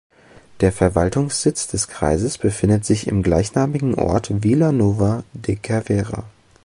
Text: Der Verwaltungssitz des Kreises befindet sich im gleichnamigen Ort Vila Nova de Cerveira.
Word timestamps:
Der 0.61 0.71
Verwaltungssitz 0.71 1.67
des 1.67 1.87
Kreises 1.87 2.39
befindet 2.39 2.83
sich 2.85 3.05
im 3.05 3.21
gleichnamigen 3.21 3.93
Ort 3.93 4.41
Vila 4.43 4.71
Nova 4.71 5.23
de 5.33 5.59
Cerveira. 5.63 6.23